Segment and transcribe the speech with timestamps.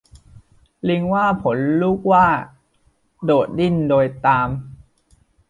[0.89, 2.27] ลิงว่าผลลูกหว้า
[3.25, 4.49] โดดดิ้นโดยตาม